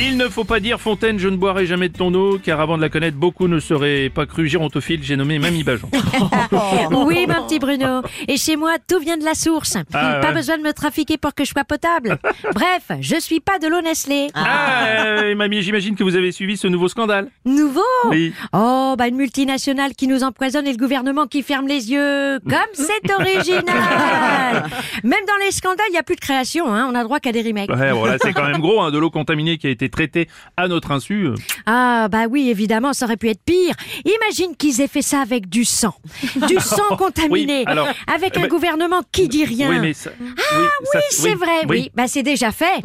[0.00, 2.76] Il ne faut pas dire Fontaine, je ne boirai jamais de ton eau, car avant
[2.76, 5.88] de la connaître, beaucoup ne seraient pas cru gérontophile, j'ai nommé Mamie Bajon.
[6.90, 8.02] Oui, mon petit Bruno.
[8.26, 9.76] Et chez moi, tout vient de la source.
[9.92, 10.34] Ah, Pas ouais.
[10.34, 12.18] besoin de me trafiquer pour que je sois potable.
[12.54, 14.28] Bref, je suis pas de l'eau Nestlé.
[14.34, 17.28] Ah, euh, mamie, j'imagine que vous avez suivi ce nouveau scandale.
[17.44, 18.32] Nouveau Oui.
[18.52, 22.38] Oh, bah une multinationale qui nous empoisonne et le gouvernement qui ferme les yeux.
[22.40, 24.64] Comme c'est original
[25.02, 26.88] Même dans les scandales, il n'y a plus de création, hein.
[26.90, 27.70] on a droit qu'à des remakes.
[27.70, 30.28] Ouais, bon, là, c'est quand même gros, hein, de l'eau contaminée qui a été traitée
[30.56, 31.26] à notre insu.
[31.26, 31.34] euh.
[31.66, 33.74] Ah, bah oui, évidemment, ça aurait pu être pire.
[34.04, 35.94] Imagine qu'ils aient fait ça avec du sang.
[36.48, 37.58] Du sang contaminé.
[37.58, 39.70] Oui, alors, avec eh un ben- gouvernement qui dit rien.
[39.70, 40.10] Oui, mais ça...
[40.20, 40.54] Ah,
[40.94, 41.90] Oui, c'est vrai, oui.
[41.94, 42.82] Bah, c'est déjà fait.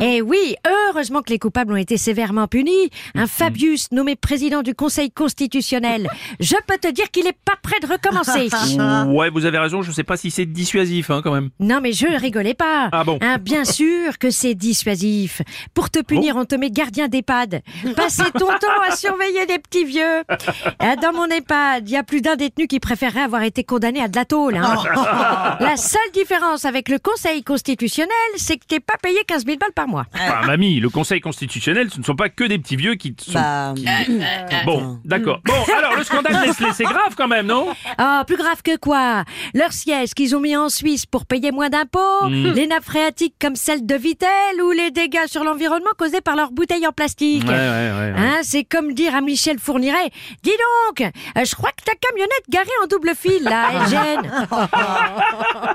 [0.00, 0.54] Et oui,
[0.88, 2.90] heureusement que les coupables ont été sévèrement punis.
[3.14, 6.08] Un Fabius, nommé président du Conseil constitutionnel.
[6.40, 8.48] Je peux te dire qu'il est pas prêt de recommencer.
[9.12, 11.50] Ouais, vous avez raison, je sais pas si c'est dissuasif, hein, quand même.
[11.60, 12.88] Non, mais je rigolais pas.
[12.92, 15.42] Ah bon Hein, bien sûr que c'est dissuasif.
[15.74, 17.62] Pour te punir, on te met gardien d'EHPAD.
[17.96, 20.22] Passer ton temps à surveiller des petits vieux.
[20.78, 24.00] Ah, Dans mon EHPAD, il y a plus d'un détenu qui préférerait avoir été condamné
[24.02, 24.56] à de la tôle.
[24.56, 25.56] hein.
[25.60, 29.72] La seule différence avec le Conseil constitutionnel, c'est que t'es pas payé 15 000 balles
[29.74, 30.06] par mois.
[30.14, 33.32] Enfin, mamie, le Conseil constitutionnel, ce ne sont pas que des petits vieux qui sont...
[33.32, 33.74] Bah,
[34.64, 35.40] Bon, d'accord.
[35.44, 37.68] Bon, alors, le scandale Nestlé, c'est grave quand même, non?
[37.98, 39.24] Ah, plus grave que quoi?
[39.54, 43.56] Leur siège qu'ils ont mis en Suisse pour payer moins d'impôts, les nappes phréatiques comme
[43.56, 44.28] celle de Vitel
[44.64, 47.44] ou les dégâts sur l'environnement causés par leurs bouteilles en plastique.
[47.44, 48.12] Ouais, ouais, ouais.
[48.12, 48.14] ouais.
[48.16, 50.10] Hein, c'est comme dire à Michel Fourniret,
[50.42, 54.32] dis donc, euh, je crois que ta camionnette garée en double fil, là, elle gêne.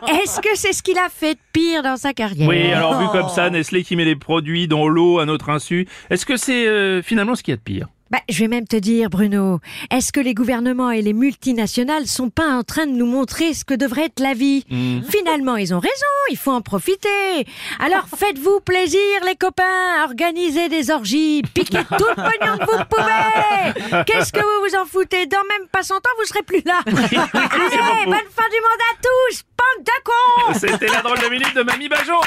[0.21, 3.07] Est-ce que c'est ce qu'il a fait de pire dans sa carrière Oui, alors vu
[3.09, 6.67] comme ça, Nestlé qui met les produits dans l'eau à notre insu, est-ce que c'est
[6.67, 7.87] euh, finalement ce qu'il y a de pire?
[8.11, 9.59] Bah, je vais même te dire, Bruno,
[9.91, 13.65] est-ce que les gouvernements et les multinationales sont pas en train de nous montrer ce
[13.65, 14.65] que devrait être la vie
[15.09, 15.93] Finalement, ils ont raison,
[16.29, 17.45] il faut en profiter.
[17.79, 24.03] Alors faites-vous plaisir, les copains, organisez des orgies, piquez tout le pognon que vous pouvez.
[24.05, 26.79] Qu'est-ce que vous vous en foutez Dans même pas 100 ans, vous serez plus là.
[26.85, 31.55] Allez, bonne fin du monde à tous, bande de cons C'était la drôle de minute
[31.55, 32.21] de Mamie Bajon